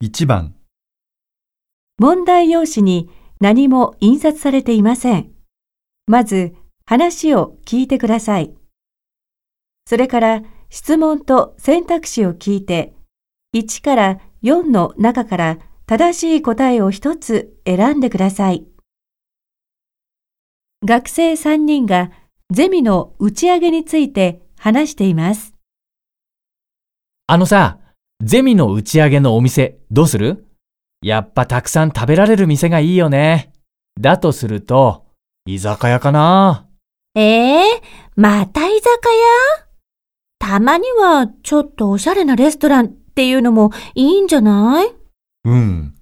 [0.00, 0.54] 1番、
[1.98, 5.32] 問題用紙に何も印刷されていません。
[6.06, 6.54] まず
[6.84, 8.54] 話を聞いてください。
[9.86, 12.94] それから質問と選択肢を聞いて、
[13.56, 18.68] 1から4の中から正しい答えを一つ選んでください。
[20.84, 22.12] 学生3人が
[22.52, 25.54] ゼミの打ち上げについて話しています。
[27.26, 27.80] あのさ、
[28.20, 30.44] ゼミの打ち上げのお店、どうする？
[31.02, 33.52] やっぱたくさん食べられる店がいいよね。
[34.00, 35.06] だとすると、
[35.46, 36.66] 居酒屋かな。
[37.14, 37.82] ええ
[38.16, 39.66] また居酒屋？
[40.40, 44.92] たまにはちょっとおしゃれなレストランっていうのもいいんじゃない？
[45.44, 45.94] うん。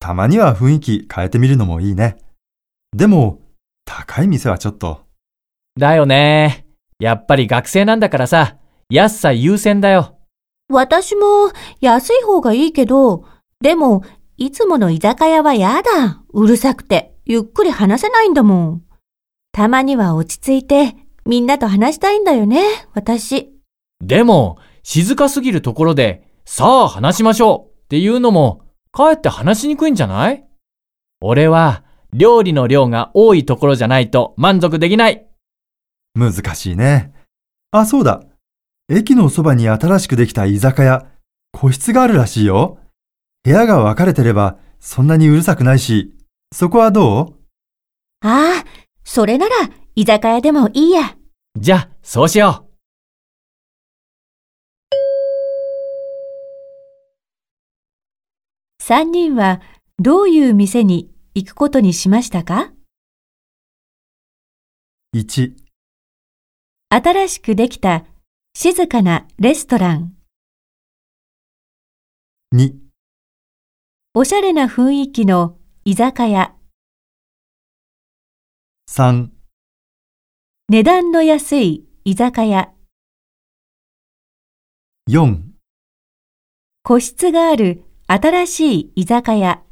[0.00, 2.16] たまには雰囲気変えてみるのもいいね。
[2.96, 3.42] でも、
[3.84, 5.02] 高い店はちょっと。
[5.78, 6.66] だよね。
[6.98, 8.56] やっぱり学生なんだからさ、
[8.88, 10.17] 安さ優先だよ。
[10.68, 11.50] 私も
[11.80, 13.24] 安い方がいいけど、
[13.60, 14.02] でも
[14.36, 16.22] いつもの居酒屋はやだ。
[16.32, 18.82] うるさくて、ゆっくり話せないんだもん。
[19.52, 20.94] たまには落ち着いて、
[21.24, 22.62] みんなと話したいんだよね、
[22.94, 23.50] 私。
[24.00, 30.46] でも、静かすぎるところで、さあ話しましょうっていうのも、かえって話しにくいんじゃない？
[31.20, 31.82] 俺は、
[32.12, 35.26] 料理の量が多いところじゃないと満足できない。
[36.14, 37.12] 難しいね。
[37.70, 38.22] あ、そうだ。
[38.90, 41.06] 駅のそばに新しくできた居酒屋、
[41.52, 42.78] 個室があるらしいよ。
[43.44, 46.16] 部屋が分かれてれば、そんなにうるさくないし、
[46.54, 47.36] そこはど
[48.22, 48.26] う？
[48.26, 48.64] ああ、
[49.04, 49.54] それなら
[49.94, 51.18] 居酒屋でもいいや。
[51.54, 52.68] じゃあ、そうしよう。
[58.82, 59.60] 3人は
[59.98, 62.72] どういう店に行くことにしましたか
[65.14, 65.52] ?1、
[66.88, 68.06] 新しくできた
[68.60, 70.14] 静かなレストラン。
[72.52, 72.74] 2、
[74.14, 76.56] おしゃれな雰囲気の居酒屋。
[78.90, 79.28] 3、
[80.70, 82.72] 値段の安い居酒屋。
[85.08, 85.38] 4
[86.82, 89.62] 個室がある新しい居酒屋。